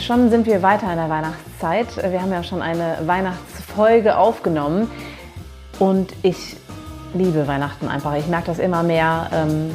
[0.00, 1.96] schon sind wir weiter in der Weihnachtszeit.
[2.10, 4.90] Wir haben ja schon eine Weihnachtsfolge aufgenommen
[5.78, 6.56] und ich
[7.14, 8.14] liebe Weihnachten einfach.
[8.14, 9.70] Ich merke das immer mehr ähm,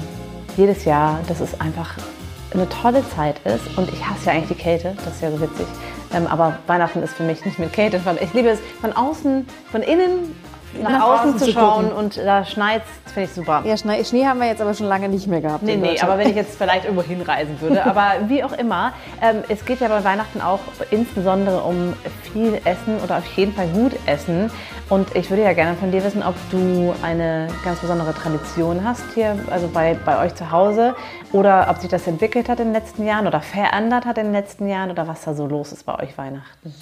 [0.55, 1.95] jedes Jahr, dass es einfach
[2.53, 5.41] eine tolle Zeit ist und ich hasse ja eigentlich die Kälte, das ist ja so
[5.41, 5.65] witzig.
[6.13, 7.99] Ähm, aber Weihnachten ist für mich nicht mit Kälte.
[8.21, 10.35] Ich liebe es von außen, von innen
[10.81, 11.97] nach, nach außen, außen, zu schauen gucken.
[11.97, 12.83] und da schneit
[13.13, 13.63] finde ich super.
[13.65, 15.63] Ja, Schnee, Schnee, haben wir jetzt aber schon lange nicht mehr gehabt.
[15.63, 17.85] Nee, nee, aber wenn ich jetzt vielleicht irgendwo hinreisen würde.
[17.85, 20.59] aber wie auch immer, ähm, es geht ja bei Weihnachten auch
[20.91, 21.93] insbesondere um
[22.31, 24.51] viel Essen oder auf jeden Fall gut Essen.
[24.89, 29.03] Und ich würde ja gerne von dir wissen, ob du eine ganz besondere Tradition hast
[29.13, 30.95] hier, also bei, bei euch zu Hause,
[31.31, 34.33] oder ob sich das entwickelt hat in den letzten Jahren oder verändert hat in den
[34.33, 36.73] letzten Jahren oder was da so los ist bei euch Weihnachten.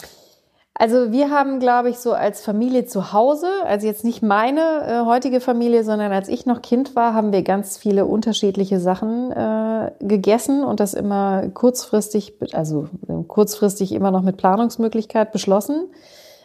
[0.81, 5.05] Also wir haben, glaube ich, so als Familie zu Hause, also jetzt nicht meine äh,
[5.05, 9.91] heutige Familie, sondern als ich noch Kind war, haben wir ganz viele unterschiedliche Sachen äh,
[9.99, 12.87] gegessen und das immer kurzfristig, also
[13.27, 15.91] kurzfristig immer noch mit Planungsmöglichkeit beschlossen.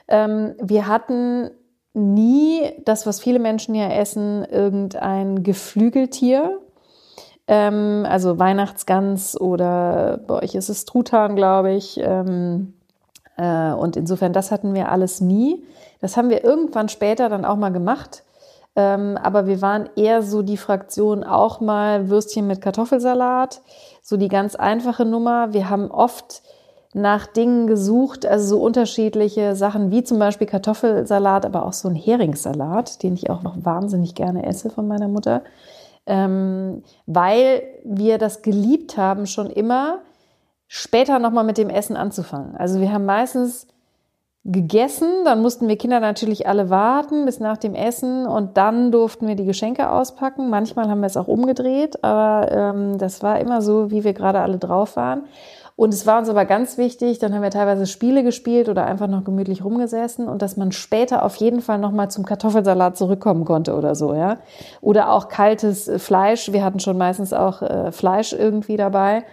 [0.07, 1.51] Ähm, wir hatten
[1.95, 6.59] nie das, was viele Menschen ja essen, irgendein Geflügeltier.
[7.49, 11.99] Ähm, also Weihnachtsgans oder bei euch ist es Truthahn, glaube ich.
[12.03, 12.76] Ähm, äh,
[13.43, 15.63] und insofern, das hatten wir alles nie.
[16.01, 18.23] Das haben wir irgendwann später dann auch mal gemacht.
[18.77, 23.63] Ähm, aber wir waren eher so die Fraktion auch mal Würstchen mit Kartoffelsalat,
[24.03, 25.55] so die ganz einfache Nummer.
[25.55, 26.43] Wir haben oft
[26.93, 31.95] nach Dingen gesucht, also so unterschiedliche Sachen wie zum Beispiel Kartoffelsalat, aber auch so ein
[31.95, 35.43] Heringssalat, den ich auch noch wahnsinnig gerne esse von meiner Mutter,
[36.07, 40.01] ähm, weil wir das geliebt haben schon immer,
[40.69, 42.57] später nochmal mit dem Essen anzufangen.
[42.57, 43.67] Also wir haben meistens
[44.45, 49.27] gegessen, dann mussten wir Kinder natürlich alle warten bis nach dem Essen und dann durften
[49.27, 50.51] wir die Geschenke auspacken.
[50.51, 54.41] Manchmal haben wir es auch umgedreht, aber ähm, das war immer so, wie wir gerade
[54.41, 55.25] alle drauf waren.
[55.75, 59.09] Und es war uns aber ganz wichtig, dann haben wir teilweise Spiele gespielt oder einfach
[59.09, 63.75] noch gemütlich rumgesessen und dass man später auf jeden Fall nochmal zum Kartoffelsalat zurückkommen konnte
[63.75, 64.39] oder so, ja.
[64.81, 66.51] Oder auch kaltes Fleisch.
[66.53, 69.25] Wir hatten schon meistens auch äh, Fleisch irgendwie dabei.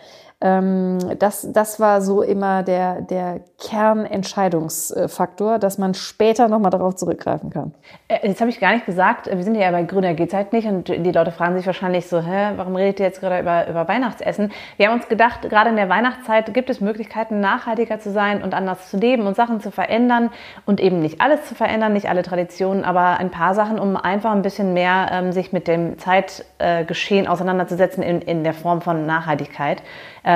[0.44, 7.50] Ähm, das, das war so immer der, der Kernentscheidungsfaktor, dass man später nochmal darauf zurückgreifen
[7.50, 7.74] kann.
[8.10, 10.68] Äh, jetzt habe ich gar nicht gesagt, wir sind ja bei Grüner geht's halt nicht
[10.68, 13.88] und die Leute fragen sich wahrscheinlich so, hä, warum redet ihr jetzt gerade über, über
[13.88, 14.52] Weihnachtsessen?
[14.76, 18.54] Wir haben uns gedacht, gerade in der Weihnachtszeit gibt es Möglichkeiten, nachhaltiger zu sein und
[18.54, 20.30] anders zu leben und Sachen zu verändern
[20.66, 24.34] und eben nicht alles zu verändern, nicht alle Traditionen, aber ein paar Sachen, um einfach
[24.34, 29.82] ein bisschen mehr ähm, sich mit dem Zeitgeschehen auseinanderzusetzen in, in der Form von Nachhaltigkeit
[30.26, 30.33] ähm,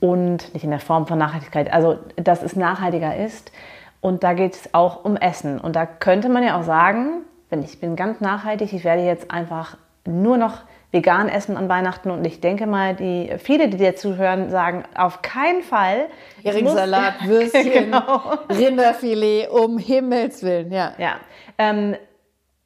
[0.00, 3.52] und nicht in der Form von Nachhaltigkeit, also dass es nachhaltiger ist.
[4.00, 5.58] Und da geht es auch um Essen.
[5.58, 9.30] Und da könnte man ja auch sagen, wenn ich bin ganz nachhaltig, ich werde jetzt
[9.30, 13.94] einfach nur noch vegan essen an Weihnachten und ich denke mal, die viele, die dir
[13.94, 16.06] zuhören, sagen auf keinen Fall
[16.42, 18.32] Heringssalat, Würstchen, genau.
[18.48, 20.94] Rinderfilet, um Himmels Willen, ja.
[20.96, 21.16] ja.
[21.58, 21.96] Ähm,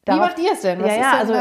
[0.06, 0.80] Wie macht ihr es denn?
[0.80, 1.34] Was ja, ja, also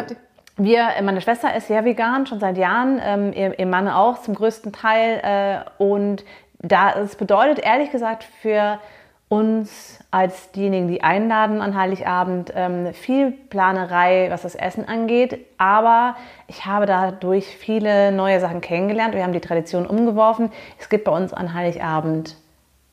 [0.64, 4.36] wir, meine Schwester ist sehr vegan, schon seit Jahren, ähm, ihr, ihr, Mann auch zum
[4.36, 5.20] größten Teil.
[5.24, 6.24] Äh, und
[6.60, 8.80] da es bedeutet ehrlich gesagt für
[9.28, 15.46] uns als diejenigen, die einladen an Heiligabend, ähm, viel Planerei, was das Essen angeht.
[15.58, 16.18] Aber
[16.48, 19.16] ich habe dadurch viele neue Sachen kennengelernt.
[19.16, 20.52] Wir haben die Tradition umgeworfen.
[20.80, 22.36] Es gibt bei uns an Heiligabend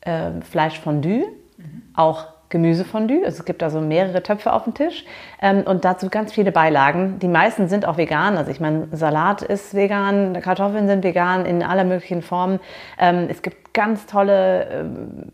[0.01, 1.25] äh, Fleischfondue,
[1.57, 1.83] mhm.
[1.93, 3.23] auch Gemüsefondue.
[3.25, 5.05] Also es gibt also mehrere Töpfe auf dem Tisch
[5.41, 7.19] ähm, und dazu ganz viele Beilagen.
[7.19, 8.37] Die meisten sind auch vegan.
[8.37, 12.59] Also ich meine, Salat ist vegan, Kartoffeln sind vegan in aller möglichen Formen.
[12.97, 14.83] Ähm, es gibt ganz tolle äh,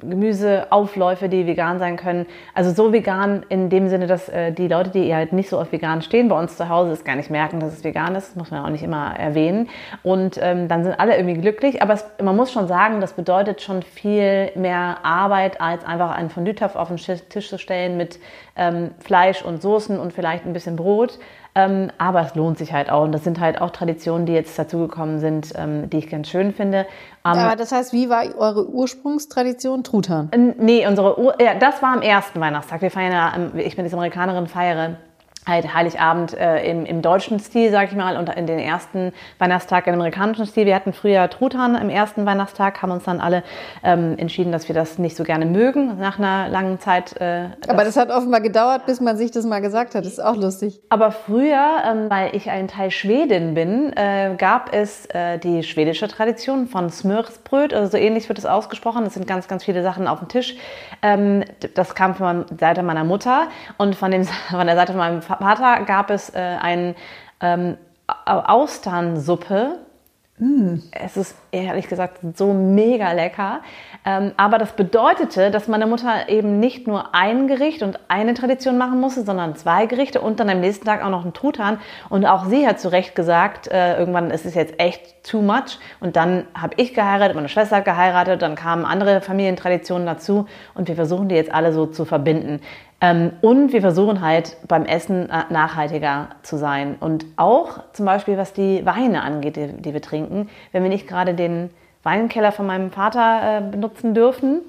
[0.02, 2.26] Gemüseaufläufe, die vegan sein können.
[2.54, 5.72] Also so vegan in dem Sinne, dass äh, die Leute, die halt nicht so auf
[5.72, 8.30] vegan stehen, bei uns zu Hause es gar nicht merken, dass es vegan ist.
[8.30, 9.70] Das muss man auch nicht immer erwähnen.
[10.04, 11.82] Und ähm, dann sind alle irgendwie glücklich.
[11.82, 16.30] Aber es, man muss schon sagen, das bedeutet schon viel mehr Arbeit, als einfach einen
[16.30, 18.20] Fondue-Topf auf den Tisch zu stellen mit
[18.56, 21.20] ähm, Fleisch und Soßen und vielleicht ein bisschen Brot.
[21.58, 23.04] Ähm, aber es lohnt sich halt auch.
[23.04, 26.54] Und das sind halt auch Traditionen, die jetzt dazugekommen sind, ähm, die ich ganz schön
[26.54, 26.80] finde.
[26.80, 26.86] Ähm,
[27.24, 29.84] aber das heißt, wie war eure Ursprungstradition?
[29.84, 30.30] Truthahn?
[30.60, 32.82] Nee, unsere Ur ja, das war am ersten Weihnachtstag.
[32.82, 34.98] Wir feiern ja, ähm, ich bin jetzt Amerikanerin, feiere
[35.48, 39.88] halt Heiligabend äh, im, im deutschen Stil, sag ich mal, und in den ersten Weihnachtstag
[39.88, 40.66] im amerikanischen Stil.
[40.66, 43.44] Wir hatten früher Truthahn im ersten Weihnachtstag, haben uns dann alle
[43.84, 47.20] ähm, entschieden, dass wir das nicht so gerne mögen nach einer langen Zeit.
[47.22, 50.06] Äh, aber das hat offenbar gedauert, bis man sich das mal gesagt hat.
[50.06, 50.82] Das ist auch lustig.
[50.90, 56.08] Aber früher, ähm, weil ich ein Teil Schwedin bin, äh, gab es äh, die schwedische
[56.08, 59.06] Tradition von Smörsbröt, also so ähnlich wird es ausgesprochen.
[59.06, 60.56] Es sind ganz, ganz viele Sachen auf dem Tisch.
[61.04, 61.44] Ähm,
[61.76, 63.48] das kam von der Seite meiner Mutter
[63.78, 66.96] und von, dem, von der Seite von meinem Vater Vater gab es äh, ein
[67.42, 67.78] ähm,
[68.26, 69.80] Austernsuppe
[70.38, 70.80] Mm.
[70.92, 73.62] Es ist ehrlich gesagt so mega lecker.
[74.04, 78.78] Ähm, aber das bedeutete, dass meine Mutter eben nicht nur ein Gericht und eine Tradition
[78.78, 81.80] machen musste, sondern zwei Gerichte und dann am nächsten Tag auch noch einen Truthahn.
[82.10, 85.80] Und auch sie hat zu Recht gesagt, äh, irgendwann ist es jetzt echt too much.
[86.02, 90.90] Und dann habe ich geheiratet, meine Schwester hat geheiratet, dann kamen andere Familientraditionen dazu und
[90.90, 92.60] wir versuchen die jetzt alle so zu verbinden.
[93.06, 96.96] Ähm, und wir versuchen halt beim Essen äh, nachhaltiger zu sein.
[97.00, 100.50] Und auch zum Beispiel, was die Weine angeht, die, wir trinken.
[100.72, 101.70] Wenn wir nicht gerade den
[102.02, 104.62] Weinkeller von meinem Vater äh, benutzen dürfen,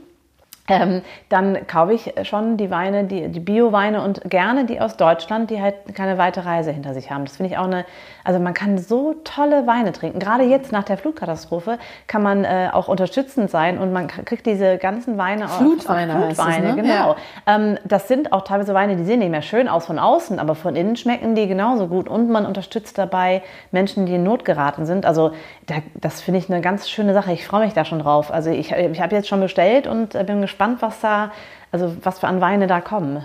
[0.69, 5.51] ähm, dann kaufe ich schon die Weine, die, die Bio-Weine und gerne die aus Deutschland,
[5.51, 7.25] die halt keine weite Reise hinter sich haben.
[7.25, 7.85] Das finde ich auch eine,
[8.25, 10.19] also man kann so tolle Weine trinken.
[10.19, 11.79] Gerade jetzt nach der Flutkatastrophe
[12.09, 16.71] kann man äh, auch unterstützend sein und man kriegt diese ganzen Weine Flutweine, auch, Flutweine,
[16.71, 16.83] es, ne?
[16.83, 17.17] genau.
[17.17, 17.17] Ja.
[17.47, 20.57] Ähm, das sind auch teilweise Weine, die sehen nicht mehr schön aus von außen, aber
[20.57, 24.85] von innen schmecken die genauso gut und man unterstützt dabei Menschen, die in Not geraten
[24.85, 25.07] sind.
[25.07, 25.31] Also
[25.67, 27.33] da, das finde ich eine ganz schöne Sache.
[27.33, 28.33] Ich freue mich da schon drauf.
[28.33, 31.33] Also ich, ich habe jetzt schon bestellt und äh, bin gespannt gespannt, was da,
[31.71, 33.23] also was für an Weine da kommen.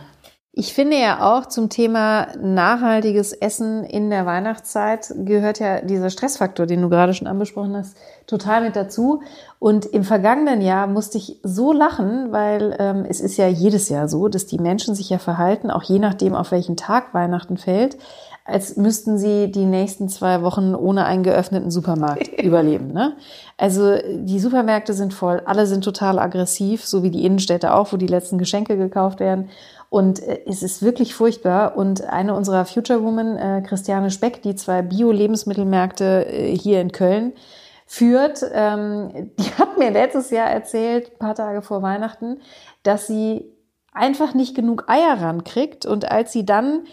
[0.54, 6.66] Ich finde ja auch zum Thema nachhaltiges Essen in der Weihnachtszeit gehört ja dieser Stressfaktor,
[6.66, 7.96] den du gerade schon angesprochen hast,
[8.28, 9.22] total mit dazu.
[9.60, 14.10] Und im vergangenen Jahr musste ich so lachen, weil ähm, es ist ja jedes Jahr
[14.10, 17.98] so, dass die Menschen sich ja verhalten, auch je nachdem, auf welchen Tag Weihnachten fällt,
[18.44, 22.92] als müssten sie die nächsten zwei Wochen ohne einen geöffneten Supermarkt überleben.
[22.92, 23.16] Ne?
[23.58, 27.98] Also die Supermärkte sind voll, alle sind total aggressiv, so wie die Innenstädte auch, wo
[27.98, 29.50] die letzten Geschenke gekauft werden.
[29.92, 31.78] Und äh, es ist wirklich furchtbar.
[31.78, 37.34] Und eine unserer Future Women, äh, Christiane Speck, die zwei Bio-Lebensmittelmärkte äh, hier in Köln
[37.86, 42.40] führt, ähm, die hat mir letztes Jahr erzählt, paar Tage vor Weihnachten,
[42.84, 43.52] dass sie
[43.92, 45.86] einfach nicht genug Eier rankriegt.
[45.86, 46.86] Und als sie dann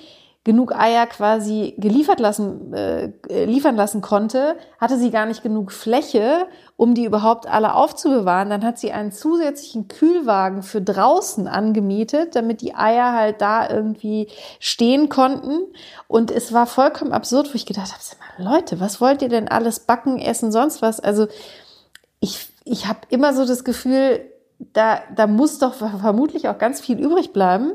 [0.48, 6.46] genug Eier quasi geliefert lassen, äh, liefern lassen konnte, hatte sie gar nicht genug Fläche,
[6.78, 8.48] um die überhaupt alle aufzubewahren.
[8.48, 14.28] Dann hat sie einen zusätzlichen Kühlwagen für draußen angemietet, damit die Eier halt da irgendwie
[14.58, 15.64] stehen konnten.
[16.06, 19.80] Und es war vollkommen absurd, wo ich gedacht habe, Leute, was wollt ihr denn alles
[19.80, 20.98] backen, essen, sonst was?
[20.98, 21.26] Also
[22.20, 24.22] ich, ich habe immer so das Gefühl,
[24.72, 27.74] da, da muss doch vermutlich auch ganz viel übrig bleiben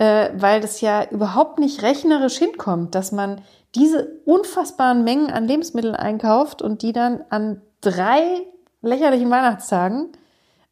[0.00, 3.42] äh, weil das ja überhaupt nicht rechnerisch hinkommt, dass man
[3.74, 8.40] diese unfassbaren Mengen an Lebensmitteln einkauft und die dann an drei
[8.80, 10.08] lächerlichen Weihnachtstagen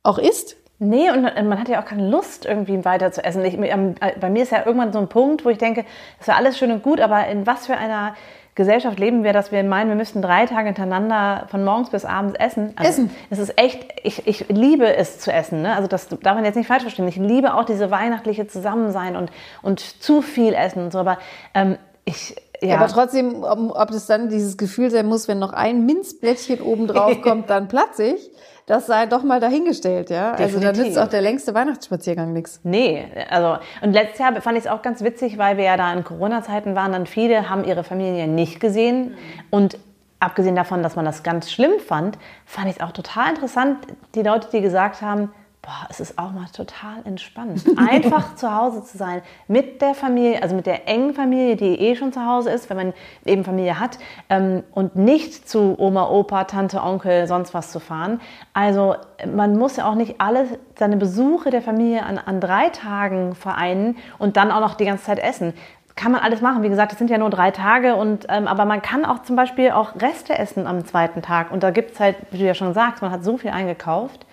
[0.02, 0.56] auch isst.
[0.78, 3.44] Nee, und man hat ja auch keine Lust, irgendwie weiter zu essen.
[3.44, 5.84] Ich, ähm, bei mir ist ja irgendwann so ein Punkt, wo ich denke,
[6.18, 8.14] das war alles schön und gut, aber in was für einer
[8.58, 12.34] Gesellschaft leben wir, dass wir meinen, wir müssten drei Tage hintereinander von morgens bis abends
[12.38, 12.72] essen.
[12.74, 13.10] Also, essen.
[13.30, 15.62] Es ist echt, ich, ich liebe es zu essen.
[15.62, 15.76] Ne?
[15.76, 17.06] Also das darf man jetzt nicht falsch verstehen.
[17.06, 19.30] Ich liebe auch diese weihnachtliche Zusammensein und,
[19.62, 20.98] und zu viel essen und so.
[20.98, 21.18] Aber
[21.54, 22.76] ähm, ich, ja.
[22.76, 26.86] Aber trotzdem, ob, ob das dann dieses Gefühl sein muss, wenn noch ein Minzblättchen oben
[26.86, 28.30] drauf kommt, dann platze ich
[28.68, 30.32] das sei doch mal dahingestellt, ja.
[30.32, 30.66] Definitiv.
[30.66, 32.60] Also da nützt auch der längste Weihnachtsspaziergang nichts.
[32.64, 35.92] Nee, also und letztes Jahr fand ich es auch ganz witzig, weil wir ja da
[35.92, 39.16] in Corona-Zeiten waren, dann viele haben ihre Familie nicht gesehen
[39.50, 39.78] und
[40.20, 43.78] abgesehen davon, dass man das ganz schlimm fand, fand ich es auch total interessant,
[44.14, 45.32] die Leute, die gesagt haben,
[45.68, 47.62] boah, es ist auch mal total entspannt.
[47.76, 51.94] Einfach zu Hause zu sein mit der Familie, also mit der engen Familie, die eh
[51.94, 52.94] schon zu Hause ist, wenn man
[53.26, 53.98] eben Familie hat,
[54.30, 58.22] ähm, und nicht zu Oma, Opa, Tante, Onkel, sonst was zu fahren.
[58.54, 58.96] Also
[59.30, 60.46] man muss ja auch nicht alle
[60.78, 65.04] seine Besuche der Familie an, an drei Tagen vereinen und dann auch noch die ganze
[65.04, 65.52] Zeit essen
[65.96, 66.62] kann man alles machen.
[66.62, 69.34] Wie gesagt, es sind ja nur drei Tage, und, ähm, aber man kann auch zum
[69.34, 71.50] Beispiel auch Reste essen am zweiten Tag.
[71.50, 74.24] Und da gibt es halt, wie du ja schon sagst, man hat so viel eingekauft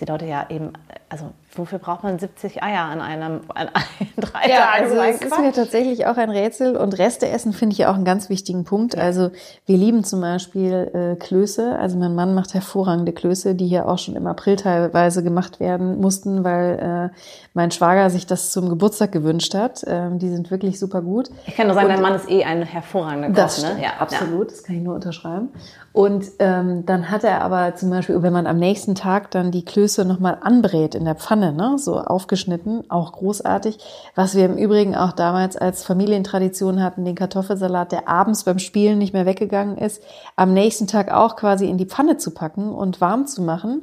[0.00, 0.72] die Leute ja eben,
[1.08, 3.68] also wofür braucht man 70 Eier an einem an
[4.16, 4.84] drei ja, Tagen?
[4.84, 7.94] Also es ist mir tatsächlich auch ein Rätsel und Reste essen finde ich ja auch
[7.94, 8.94] einen ganz wichtigen Punkt.
[8.94, 9.02] Ja.
[9.02, 9.30] Also
[9.66, 11.76] wir lieben zum Beispiel äh, Klöße.
[11.78, 16.00] Also mein Mann macht hervorragende Klöße, die hier auch schon im April teilweise gemacht werden
[16.00, 17.16] mussten, weil äh,
[17.54, 19.82] mein Schwager sich das zum Geburtstag gewünscht hat.
[19.86, 21.30] Ähm, die sind wirklich super gut.
[21.46, 23.36] Ich kann nur sagen, und, dein Mann ist eh ein hervorragender Koch.
[23.36, 23.84] Das stimmt, ne?
[23.84, 24.48] ja, absolut.
[24.48, 24.56] Ja.
[24.56, 25.48] Das kann ich nur unterschreiben.
[25.92, 29.64] Und ähm, dann hat er aber zum Beispiel, wenn man am nächsten Tag dann die
[29.64, 33.78] Klöße nochmal anbrät in der Pfanne, ne, so aufgeschnitten, auch großartig.
[34.14, 38.98] Was wir im Übrigen auch damals als Familientradition hatten, den Kartoffelsalat, der abends beim Spielen
[38.98, 40.02] nicht mehr weggegangen ist,
[40.36, 43.82] am nächsten Tag auch quasi in die Pfanne zu packen und warm zu machen.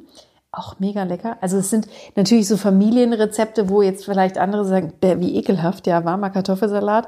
[0.52, 1.38] Auch mega lecker.
[1.42, 6.30] Also es sind natürlich so Familienrezepte, wo jetzt vielleicht andere sagen, wie ekelhaft, ja, warmer
[6.30, 7.08] Kartoffelsalat.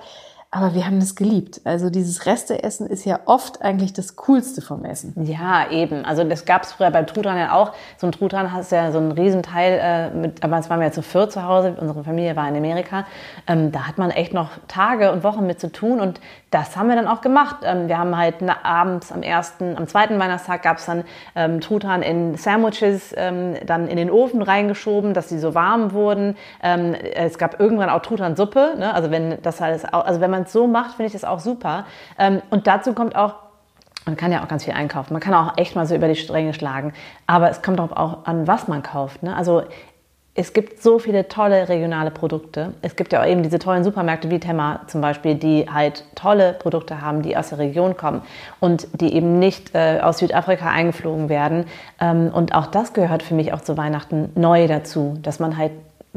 [0.54, 1.62] Aber wir haben das geliebt.
[1.64, 5.14] Also dieses Resteessen ist ja oft eigentlich das Coolste vom Essen.
[5.24, 6.04] Ja, eben.
[6.04, 7.72] Also das gab es früher beim Truthahn ja auch.
[7.98, 10.92] So ein Truthahn hast ja so einen Riesenteil, äh, mit, aber es waren wir ja
[10.92, 11.78] zu viert zu Hause.
[11.80, 13.06] Unsere Familie war in Amerika.
[13.48, 16.02] Ähm, da hat man echt noch Tage und Wochen mit zu tun.
[16.02, 16.20] Und
[16.52, 17.58] das haben wir dann auch gemacht.
[17.64, 21.06] Ähm, wir haben halt abends am ersten, am zweiten Weihnachtstag gab es dann
[21.36, 26.36] ähm, Truthahn in Sandwiches ähm, dann in den Ofen reingeschoben, dass sie so warm wurden.
[26.62, 28.76] Ähm, es gab irgendwann auch Truthahnsuppe.
[28.78, 28.94] Ne?
[28.94, 31.86] Also wenn das alles, also wenn man es so macht, finde ich das auch super.
[32.20, 33.36] Ähm, und dazu kommt auch
[34.06, 35.14] man kann ja auch ganz viel einkaufen.
[35.14, 36.94] Man kann auch echt mal so über die Stränge schlagen.
[37.28, 39.22] Aber es kommt auch an, was man kauft.
[39.22, 39.36] Ne?
[39.36, 39.62] Also
[40.34, 42.74] es gibt so viele tolle regionale Produkte.
[42.82, 46.54] Es gibt ja auch eben diese tollen Supermärkte wie Tema zum Beispiel, die halt tolle
[46.54, 48.22] Produkte haben, die aus der Region kommen
[48.62, 51.66] und die eben nicht äh, aus Südafrika eingeflogen werden.
[52.00, 55.74] Ähm, und auch das gehört für mich auch zu Weihnachten neu dazu, dass man halt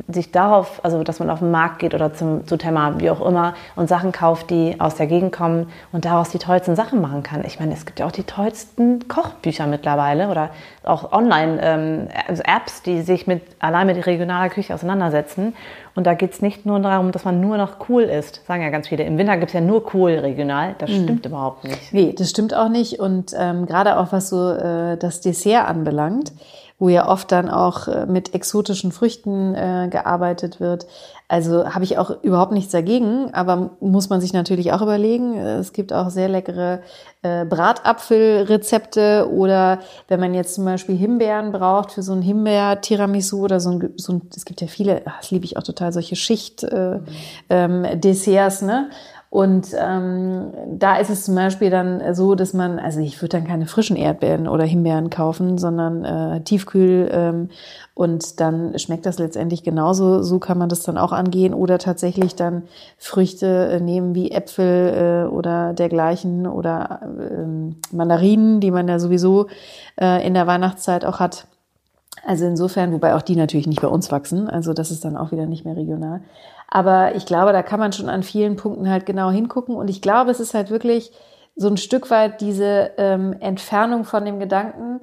[0.09, 3.25] sich darauf, also dass man auf den Markt geht oder zum, zu Thema, wie auch
[3.25, 7.23] immer, und Sachen kauft, die aus der Gegend kommen und daraus die tollsten Sachen machen
[7.23, 7.45] kann.
[7.45, 10.51] Ich meine, es gibt ja auch die tollsten Kochbücher mittlerweile oder
[10.83, 15.55] auch Online-Apps, ähm, die sich mit, allein mit regionaler Küche auseinandersetzen.
[15.95, 18.71] Und da geht es nicht nur darum, dass man nur noch cool ist, sagen ja
[18.71, 19.05] ganz viele.
[19.05, 20.75] Im Winter gibt es ja nur cool regional.
[20.79, 21.05] Das mhm.
[21.05, 21.93] stimmt überhaupt nicht.
[21.93, 22.99] Nee, das stimmt auch nicht.
[22.99, 26.33] Und ähm, gerade auch was so äh, das Dessert anbelangt,
[26.79, 30.87] wo ja oft dann auch äh, mit exotischen Früchten äh, gearbeitet wird.
[31.29, 35.39] Also habe ich auch überhaupt nichts dagegen, aber muss man sich natürlich auch überlegen.
[35.39, 36.81] Es gibt auch sehr leckere
[37.23, 39.79] äh, Bratapfelrezepte oder
[40.09, 44.13] wenn man jetzt zum Beispiel Himbeeren braucht für so ein Himbeer-Tiramisu oder so ein, so
[44.13, 48.91] ein, es gibt ja viele, das liebe ich auch total, solche Schicht-Desserts, äh, ähm, ne?
[49.35, 53.49] Und ähm, da ist es zum Beispiel dann so, dass man, also ich würde dann
[53.49, 57.49] keine frischen Erdbeeren oder Himbeeren kaufen, sondern äh, Tiefkühl ähm,
[57.95, 60.23] und dann schmeckt das letztendlich genauso.
[60.23, 62.63] So kann man das dann auch angehen oder tatsächlich dann
[62.97, 69.49] Früchte äh, nehmen wie Äpfel äh, oder dergleichen oder äh, Mandarinen, die man ja sowieso
[70.01, 71.49] äh, in der Weihnachtszeit auch hat.
[72.25, 75.33] Also insofern, wobei auch die natürlich nicht bei uns wachsen, also das ist dann auch
[75.33, 76.21] wieder nicht mehr regional.
[76.75, 79.77] Aber ich glaube, da kann man schon an vielen Punkten halt genau hingucken.
[79.77, 81.13] Und ich glaube, es ist halt wirklich
[81.55, 84.99] so ein Stück weit diese ähm, Entfernung von dem Gedanken,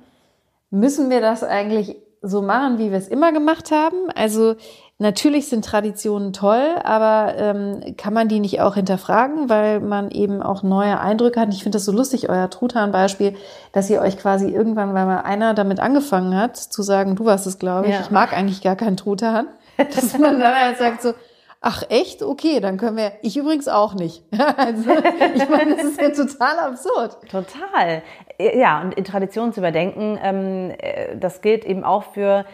[0.70, 4.10] müssen wir das eigentlich so machen, wie wir es immer gemacht haben?
[4.16, 4.56] Also
[4.98, 10.44] natürlich sind Traditionen toll, aber ähm, kann man die nicht auch hinterfragen, weil man eben
[10.44, 11.54] auch neue Eindrücke hat?
[11.54, 13.38] Ich finde das so lustig, euer Truthahn-Beispiel,
[13.72, 17.48] dass ihr euch quasi irgendwann, weil mal einer damit angefangen hat, zu sagen, du warst
[17.48, 18.02] es, glaube ich, ja.
[18.02, 19.48] ich mag eigentlich gar keinen Truthahn,
[19.78, 21.14] dass man dann halt sagt so,
[21.62, 22.24] Ach echt?
[22.24, 23.12] Okay, dann können wir.
[23.22, 24.24] Ich übrigens auch nicht.
[24.58, 24.90] also,
[25.36, 27.18] ich meine, das ist ja total absurd.
[27.30, 28.02] Total.
[28.40, 32.46] Ja, und in Tradition zu überdenken, ähm, äh, das gilt eben auch für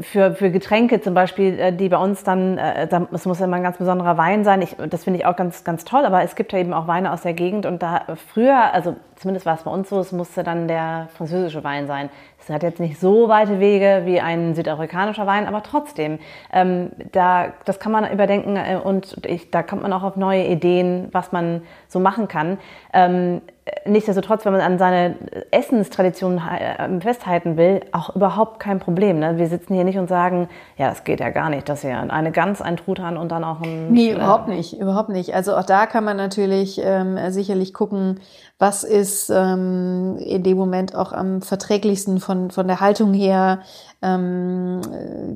[0.00, 3.62] für, für Getränke zum Beispiel, äh, die bei uns dann, äh, es muss immer ein
[3.62, 4.62] ganz besonderer Wein sein.
[4.62, 7.12] Ich, das finde ich auch ganz, ganz toll, aber es gibt ja eben auch Weine
[7.12, 10.44] aus der Gegend und da früher, also zumindest war es bei uns so, es musste
[10.44, 12.10] dann der französische Wein sein.
[12.42, 16.18] Es hat jetzt nicht so weite Wege wie ein südafrikanischer Wein, aber trotzdem,
[16.52, 20.46] ähm, da, das kann man überdenken äh, und ich, da kommt man auch auf neue
[20.46, 22.58] Ideen, was man so machen kann.
[22.92, 23.42] Ähm,
[23.86, 25.14] nichtsdestotrotz, wenn man an seine
[25.52, 29.20] Essenstradition äh, festhalten will, auch überhaupt kein Problem.
[29.20, 29.38] Ne?
[29.38, 32.32] Wir sitzen hier nicht und sagen, ja, das geht ja gar nicht, dass hier eine
[32.32, 33.92] Gans, ein Truthahn und dann auch ein...
[33.92, 35.34] Nee, überhaupt nicht, überhaupt nicht.
[35.34, 38.18] Also auch da kann man natürlich ähm, sicherlich gucken,
[38.58, 43.60] was ist ähm, in dem Moment auch am verträglichsten von, von der Haltung her.
[44.02, 44.80] Ähm,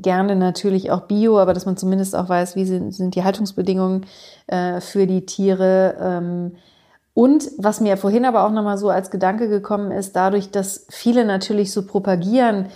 [0.02, 4.06] gerne natürlich auch Bio, aber dass man zumindest auch weiß, wie sind, sind die Haltungsbedingungen
[4.46, 5.96] äh, für die Tiere.
[6.00, 6.52] Ähm,
[7.14, 11.24] und was mir vorhin aber auch nochmal so als Gedanke gekommen ist, dadurch, dass viele
[11.24, 12.66] natürlich so propagieren,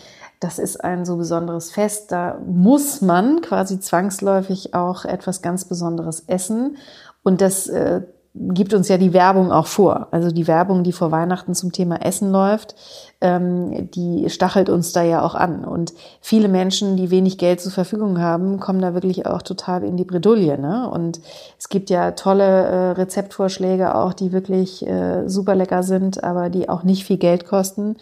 [0.40, 6.24] das ist ein so besonderes Fest, da muss man quasi zwangsläufig auch etwas ganz Besonderes
[6.26, 6.78] essen.
[7.22, 8.00] Und das äh,
[8.32, 10.06] gibt uns ja die Werbung auch vor.
[10.12, 12.76] Also die Werbung, die vor Weihnachten zum Thema Essen läuft,
[13.20, 15.64] ähm, die stachelt uns da ja auch an.
[15.64, 19.96] Und viele Menschen, die wenig Geld zur Verfügung haben, kommen da wirklich auch total in
[19.96, 20.58] die Bredouille.
[20.58, 20.88] Ne?
[20.88, 21.20] Und
[21.58, 26.68] es gibt ja tolle äh, Rezeptvorschläge auch, die wirklich äh, super lecker sind, aber die
[26.68, 27.96] auch nicht viel Geld kosten.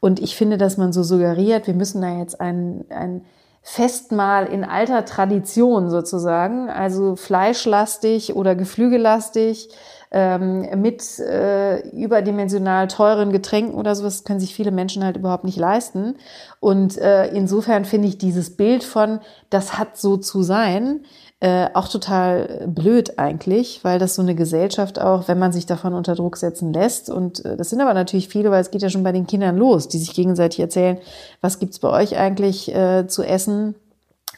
[0.00, 3.20] Und ich finde, dass man so suggeriert, wir müssen da jetzt ein, ein
[3.66, 9.70] Festmahl in alter Tradition sozusagen, also fleischlastig oder geflügellastig,
[10.16, 15.58] ähm, mit äh, überdimensional teuren Getränken oder sowas können sich viele Menschen halt überhaupt nicht
[15.58, 16.14] leisten.
[16.60, 19.18] Und äh, insofern finde ich dieses Bild von,
[19.50, 21.00] das hat so zu sein,
[21.40, 25.92] äh, auch total blöd eigentlich, weil das so eine Gesellschaft auch, wenn man sich davon
[25.92, 28.90] unter Druck setzen lässt, und äh, das sind aber natürlich viele, weil es geht ja
[28.90, 30.98] schon bei den Kindern los, die sich gegenseitig erzählen,
[31.40, 33.74] was gibt's bei euch eigentlich äh, zu essen?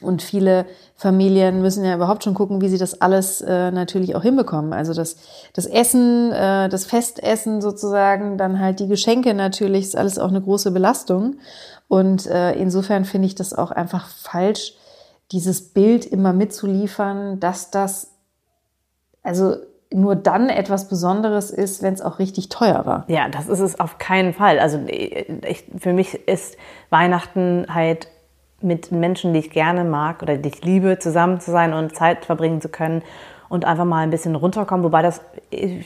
[0.01, 4.23] Und viele Familien müssen ja überhaupt schon gucken, wie sie das alles äh, natürlich auch
[4.23, 4.73] hinbekommen.
[4.73, 5.17] Also das,
[5.53, 10.41] das Essen, äh, das Festessen sozusagen, dann halt die Geschenke natürlich, ist alles auch eine
[10.41, 11.37] große Belastung.
[11.89, 14.75] Und äh, insofern finde ich das auch einfach falsch,
[15.33, 18.13] dieses Bild immer mitzuliefern, dass das,
[19.23, 19.57] also
[19.93, 23.05] nur dann etwas Besonderes ist, wenn es auch richtig teuer war.
[23.09, 24.59] Ja, das ist es auf keinen Fall.
[24.59, 26.57] Also ich, für mich ist
[26.91, 28.09] Weihnachten halt
[28.63, 32.25] mit Menschen, die ich gerne mag oder die ich liebe, zusammen zu sein und Zeit
[32.25, 33.03] verbringen zu können
[33.49, 34.85] und einfach mal ein bisschen runterkommen.
[34.85, 35.21] Wobei das,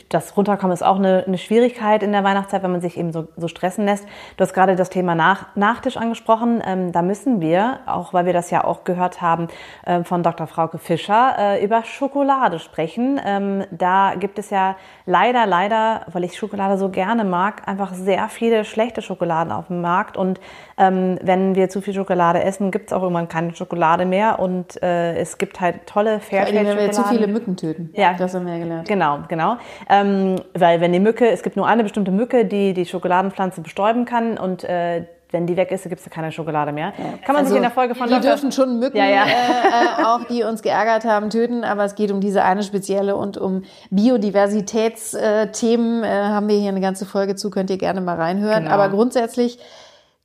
[0.09, 3.27] das Runterkommen ist auch eine, eine Schwierigkeit in der Weihnachtszeit, wenn man sich eben so,
[3.37, 4.05] so stressen lässt.
[4.37, 6.61] Du hast gerade das Thema Nach, Nachtisch angesprochen.
[6.65, 9.47] Ähm, da müssen wir, auch weil wir das ja auch gehört haben
[9.85, 10.47] äh, von Dr.
[10.47, 13.19] Frauke Fischer, äh, über Schokolade sprechen.
[13.23, 14.75] Ähm, da gibt es ja
[15.05, 19.81] leider, leider, weil ich Schokolade so gerne mag, einfach sehr viele schlechte Schokoladen auf dem
[19.81, 20.17] Markt.
[20.17, 20.39] Und
[20.77, 24.39] ähm, wenn wir zu viel Schokolade essen, gibt es auch irgendwann keine Schokolade mehr.
[24.39, 26.77] Und äh, es gibt halt tolle Fairtrade-Schokoladen.
[26.77, 27.89] Wenn wir zu viele Mücken töten.
[27.93, 28.87] Ja, das haben wir ja gelernt.
[28.87, 29.57] Genau, genau.
[29.89, 34.05] Ähm, weil wenn die Mücke, es gibt nur eine bestimmte Mücke, die die Schokoladenpflanze bestäuben
[34.05, 36.93] kann und äh, wenn die weg ist, gibt es keine Schokolade mehr.
[36.97, 37.03] Ja.
[37.25, 38.29] Kann man also, sich in der Folge von Die Dr.
[38.31, 39.23] dürfen schon Mücken, ja, ja.
[39.23, 43.15] Äh, äh, auch die uns geärgert haben, töten, aber es geht um diese eine spezielle
[43.15, 48.17] und um Biodiversitätsthemen äh, haben wir hier eine ganze Folge zu, könnt ihr gerne mal
[48.17, 48.65] reinhören.
[48.65, 48.75] Genau.
[48.75, 49.57] Aber grundsätzlich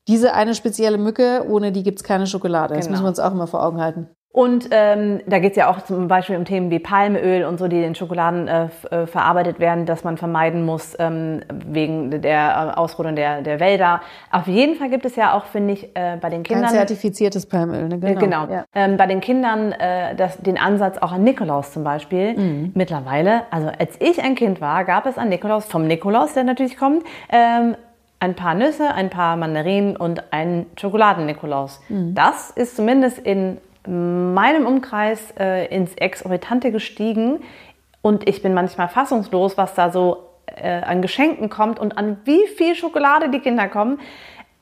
[0.08, 2.74] diese eine spezielle Mücke, ohne die gibt es keine Schokolade.
[2.74, 2.92] Das genau.
[2.92, 4.10] müssen wir uns auch immer vor Augen halten.
[4.36, 7.68] Und ähm, da geht es ja auch zum Beispiel um Themen wie Palmöl und so,
[7.68, 12.78] die in Schokoladen äh, äh, verarbeitet werden, dass man vermeiden muss ähm, wegen der äh,
[12.78, 14.02] Ausrodung der, der Wälder.
[14.30, 16.66] Auf jeden Fall gibt es ja auch, finde ich, äh, bei den Kindern...
[16.66, 17.98] Kein zertifiziertes Palmöl, ne?
[17.98, 18.10] Genau.
[18.10, 18.46] Äh, genau.
[18.52, 18.64] Ja.
[18.74, 22.36] Ähm, bei den Kindern äh, das, den Ansatz auch an Nikolaus zum Beispiel.
[22.36, 22.72] Mhm.
[22.74, 26.76] Mittlerweile, also als ich ein Kind war, gab es an Nikolaus, vom Nikolaus, der natürlich
[26.76, 27.74] kommt, ähm,
[28.20, 31.80] ein paar Nüsse, ein paar Mandarinen und einen Schokoladen-Nikolaus.
[31.88, 32.14] Mhm.
[32.14, 33.56] Das ist zumindest in
[33.88, 37.40] meinem Umkreis äh, ins Exorbitante gestiegen
[38.02, 42.46] und ich bin manchmal fassungslos, was da so äh, an Geschenken kommt und an wie
[42.56, 43.98] viel Schokolade die Kinder kommen.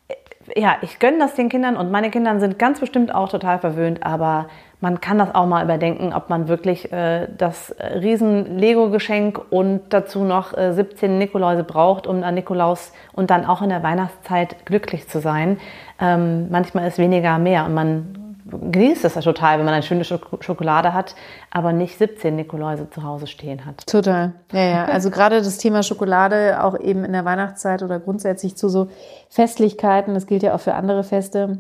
[0.09, 3.59] Äh, ja, ich gönne das den Kindern und meine Kinder sind ganz bestimmt auch total
[3.59, 4.49] verwöhnt, aber
[4.81, 10.25] man kann das auch mal überdenken, ob man wirklich äh, das riesen Lego-Geschenk und dazu
[10.25, 15.09] noch äh, 17 Nikoläuse braucht, um an Nikolaus und dann auch in der Weihnachtszeit glücklich
[15.09, 15.59] zu sein.
[16.01, 18.24] Ähm, manchmal ist weniger mehr und man
[18.59, 21.14] genießt es ja total, wenn man eine schöne Schokolade hat,
[21.51, 23.87] aber nicht 17 Nikoläuse zu Hause stehen hat.
[23.87, 24.33] Total.
[24.53, 24.85] Ja, ja.
[24.87, 28.88] Also gerade das Thema Schokolade auch eben in der Weihnachtszeit oder grundsätzlich zu so
[29.29, 31.59] Festlichkeiten, das gilt ja auch für andere Feste,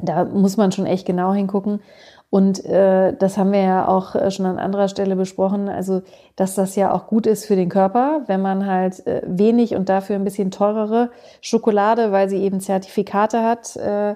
[0.00, 1.80] da muss man schon echt genau hingucken.
[2.30, 6.02] Und äh, das haben wir ja auch äh, schon an anderer Stelle besprochen, also
[6.36, 9.88] dass das ja auch gut ist für den Körper, wenn man halt äh, wenig und
[9.88, 14.14] dafür ein bisschen teurere Schokolade, weil sie eben Zertifikate hat, äh,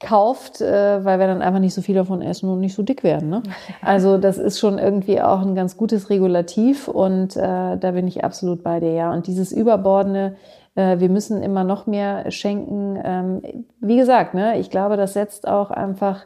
[0.00, 3.04] kauft, äh, weil wir dann einfach nicht so viel davon essen und nicht so dick
[3.04, 3.28] werden.
[3.28, 3.42] Ne?
[3.82, 8.24] Also das ist schon irgendwie auch ein ganz gutes Regulativ und äh, da bin ich
[8.24, 9.12] absolut bei dir, ja.
[9.12, 10.36] Und dieses Überbordene,
[10.74, 12.98] äh, wir müssen immer noch mehr schenken.
[13.02, 13.42] Ähm,
[13.80, 16.24] wie gesagt, ne, ich glaube, das setzt auch einfach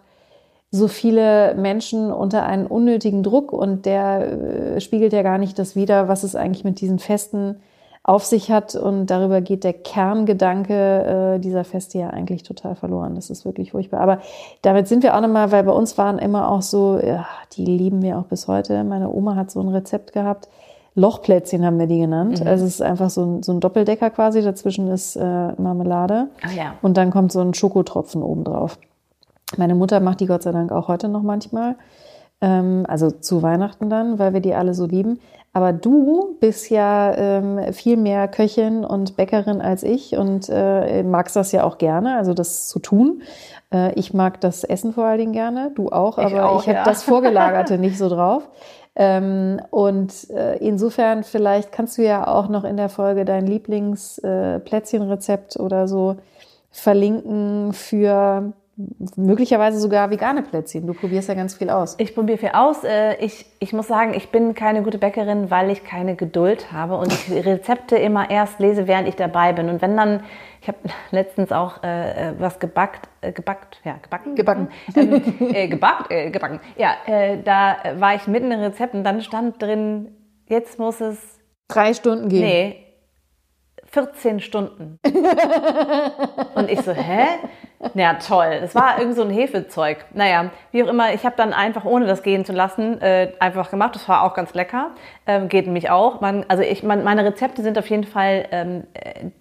[0.70, 5.76] so viele Menschen unter einen unnötigen Druck und der äh, spiegelt ja gar nicht das
[5.76, 7.60] wider, was es eigentlich mit diesen Festen
[8.04, 8.76] auf sich hat.
[8.76, 13.16] Und darüber geht der Kerngedanke äh, dieser Feste ja eigentlich total verloren.
[13.16, 14.00] Das ist wirklich furchtbar.
[14.00, 14.20] Aber
[14.62, 18.02] damit sind wir auch nochmal, weil bei uns waren immer auch so, ja, die lieben
[18.02, 18.84] wir auch bis heute.
[18.84, 20.48] Meine Oma hat so ein Rezept gehabt.
[20.94, 22.40] Lochplätzchen haben wir die genannt.
[22.40, 22.46] Mhm.
[22.46, 24.42] Also es ist einfach so ein, so ein Doppeldecker quasi.
[24.42, 26.28] Dazwischen ist äh, Marmelade.
[26.46, 26.74] Oh ja.
[26.82, 28.78] Und dann kommt so ein Schokotropfen obendrauf.
[29.56, 31.76] Meine Mutter macht die Gott sei Dank auch heute noch manchmal.
[32.44, 35.18] Ähm, also zu Weihnachten dann, weil wir die alle so lieben.
[35.54, 41.36] Aber du bist ja ähm, viel mehr Köchin und Bäckerin als ich und äh, magst
[41.36, 43.22] das ja auch gerne, also das zu tun.
[43.72, 46.68] Äh, ich mag das Essen vor allen Dingen gerne, du auch, aber ich, auch, ich
[46.68, 46.84] habe ja.
[46.84, 48.46] das Vorgelagerte nicht so drauf.
[48.94, 55.56] Ähm, und äh, insofern vielleicht kannst du ja auch noch in der Folge dein Lieblingsplätzchenrezept
[55.56, 56.16] äh, oder so
[56.70, 58.52] verlinken für
[59.16, 60.86] möglicherweise sogar vegane Plätzchen.
[60.86, 61.94] Du probierst ja ganz viel aus.
[61.98, 62.82] Ich probiere viel aus.
[62.82, 66.96] Äh, ich, ich muss sagen, ich bin keine gute Bäckerin, weil ich keine Geduld habe
[66.96, 69.68] und ich Rezepte immer erst lese, während ich dabei bin.
[69.68, 70.24] Und wenn dann,
[70.60, 70.78] ich habe
[71.12, 74.34] letztens auch äh, äh, was gebackt, äh, gebackt, ja, gebacken?
[74.34, 74.68] Gebacken.
[74.96, 76.60] Ähm, äh, gebackt, äh, gebacken.
[76.76, 76.94] Ja,
[77.44, 80.12] da war ich mitten im Rezept und dann stand drin,
[80.46, 81.40] jetzt muss es...
[81.68, 82.44] Drei Stunden gehen.
[82.44, 82.84] Nee,
[83.94, 84.98] 14 Stunden.
[86.54, 87.26] und ich so, hä?
[87.94, 88.60] Ja, toll.
[88.62, 90.04] Es war irgend so ein Hefezeug.
[90.14, 93.70] Naja, wie auch immer, ich habe dann einfach, ohne das gehen zu lassen, äh, einfach
[93.70, 93.94] gemacht.
[93.94, 94.90] Das war auch ganz lecker.
[95.26, 96.20] Ähm, geht nämlich auch.
[96.20, 98.84] Man, also ich, man, meine Rezepte sind auf jeden Fall, ähm,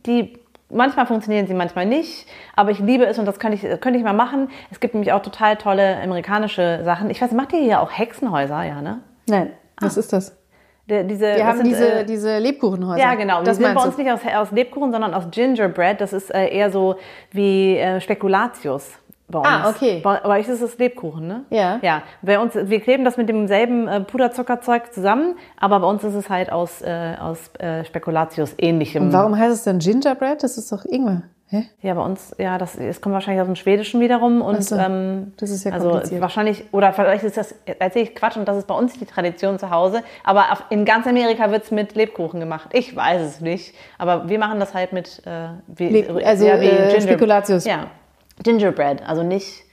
[0.06, 0.38] die
[0.70, 2.28] manchmal funktionieren sie, manchmal nicht.
[2.56, 4.50] Aber ich liebe es und das könnte ich, könnte ich mal machen.
[4.72, 7.10] Es gibt nämlich auch total tolle amerikanische Sachen.
[7.10, 9.00] Ich weiß, macht ihr hier auch Hexenhäuser, ja, ne?
[9.28, 9.52] Nein.
[9.80, 10.00] Was ah.
[10.00, 10.43] ist das?
[10.90, 13.00] Der, diese, Wir haben sind, diese, äh, diese Lebkuchenhäuser.
[13.00, 13.42] Ja, genau.
[13.42, 16.02] Das die sind bei uns nicht aus, aus Lebkuchen, sondern aus Gingerbread.
[16.02, 16.96] Das ist äh, eher so
[17.32, 18.92] wie äh, Spekulatius.
[19.30, 19.48] bei uns.
[19.48, 20.02] Ah, okay.
[20.04, 21.46] Bei, bei euch ist es Lebkuchen, ne?
[21.50, 21.80] Ja.
[21.82, 22.04] Ja.
[22.22, 26.30] Bei uns, wir kleben das mit demselben äh, Puderzuckerzeug zusammen, aber bei uns ist es
[26.30, 29.04] halt aus, äh, aus äh, Spekulatius ähnlichem.
[29.04, 30.44] Und warum heißt es dann Gingerbread?
[30.44, 31.24] Das ist doch Ingwer.
[31.54, 31.66] Hä?
[31.84, 35.34] Ja, bei uns, ja, das, es kommt wahrscheinlich aus dem Schwedischen wiederum und so, ähm,
[35.38, 38.66] das ist ja also wahrscheinlich oder vielleicht ist das erzähle ich Quatsch und das ist
[38.66, 42.70] bei uns die Tradition zu Hause, aber auf, in ganz Amerika wird's mit Lebkuchen gemacht.
[42.74, 47.00] Ich weiß es nicht, aber wir machen das halt mit äh, wie, Leb- also, äh,
[47.00, 47.66] Spekulatius.
[47.66, 47.86] Ja,
[48.42, 49.64] Gingerbread, also nicht.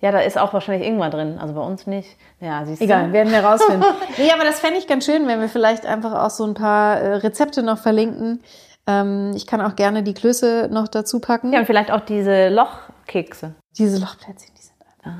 [0.00, 2.16] Ja, da ist auch wahrscheinlich Ingwer drin, also bei uns nicht.
[2.40, 2.84] Ja, siehst du.
[2.86, 3.84] Egal, werden wir rausfinden.
[4.18, 6.96] nee, aber das fände ich ganz schön, wenn wir vielleicht einfach auch so ein paar
[6.98, 8.42] äh, Rezepte noch verlinken.
[8.86, 11.52] Ähm, ich kann auch gerne die Klöße noch dazu packen.
[11.52, 13.54] Ja, und vielleicht auch diese Lochkekse.
[13.78, 14.72] Diese Lochplätzchen, die sind
[15.04, 15.10] Ah,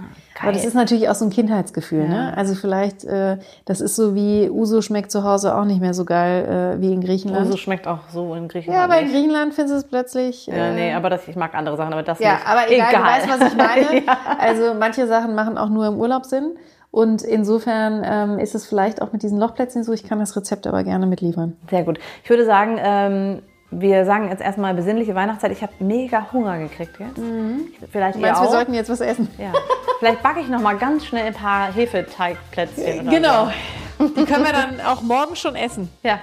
[0.40, 2.08] Aber das ist natürlich auch so ein Kindheitsgefühl, Ja.
[2.08, 2.36] ne?
[2.36, 6.04] Also vielleicht, äh, das ist so wie Uso schmeckt zu Hause auch nicht mehr so
[6.04, 7.50] geil äh, wie in Griechenland.
[7.50, 8.78] so schmeckt auch so in Griechenland.
[8.78, 9.10] ja, aber in.
[9.10, 10.46] Griechenland findest du es plötzlich.
[10.46, 12.46] Ja, äh, nee, aber das, ich mag andere Sachen, aber das Ja, nicht.
[12.46, 14.06] aber egal, du weißt, was ich meine.
[14.06, 14.16] ja.
[14.38, 16.52] Also manche Sachen machen auch nur im Urlaub Sinn.
[16.92, 19.92] Und insofern ähm, ist es vielleicht auch mit diesen Lochplätzchen so.
[19.92, 21.56] Ich kann das Rezept aber gerne mitliefern.
[21.70, 21.98] Sehr gut.
[22.22, 25.50] Ich würde sagen, ähm, wir sagen jetzt erstmal besinnliche Weihnachtszeit.
[25.52, 27.20] Ich habe mega Hunger gekriegt jetzt.
[27.90, 28.52] Vielleicht Du ihr meinst, wir auch.
[28.52, 29.28] sollten jetzt was essen?
[29.38, 29.52] ja.
[29.98, 33.00] Vielleicht backe ich noch mal ganz schnell ein paar Hefeteigplätzchen.
[33.06, 33.50] oder Genau.
[33.98, 35.88] Die können wir dann auch morgen schon essen.
[36.02, 36.08] So.
[36.08, 36.18] Ja,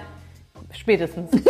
[0.74, 1.32] spätestens.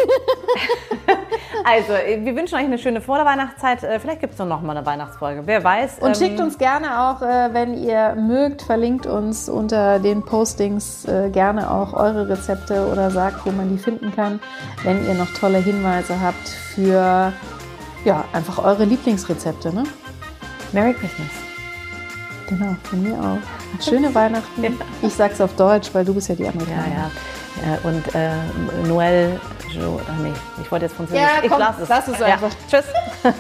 [1.66, 1.94] also,
[2.26, 3.84] wir wünschen euch eine schöne Vorweihnachtszeit.
[3.84, 5.44] Äh, Vielleicht gibt es noch mal eine Weihnachtsfolge.
[5.46, 6.00] Wer weiß.
[6.00, 11.06] Und ähm, schickt uns gerne auch, äh, wenn ihr mögt, verlinkt uns unter den Postings
[11.06, 14.40] äh, gerne auch eure Rezepte oder sagt, wo man die finden kann,
[14.84, 17.34] wenn ihr noch tolle Hinweise habt für
[18.06, 19.74] ja, einfach eure Lieblingsrezepte.
[19.76, 19.84] Ne?
[20.72, 21.28] Merry Christmas.
[22.48, 23.84] Genau, von mir auch.
[23.84, 24.78] Schöne Weihnachten.
[25.02, 26.94] Ich sag's auf Deutsch, weil du bist ja die Ja, Amerikanerin.
[26.94, 27.74] ja.
[27.74, 29.40] Äh, Und äh, Noël,
[29.74, 31.22] Jo, ach nee, ich wollte jetzt Französisch.
[31.22, 31.90] Ja, ich komm, lass es.
[31.90, 32.26] lass es Ja.
[32.28, 32.50] einfach.
[32.70, 32.86] Tschüss.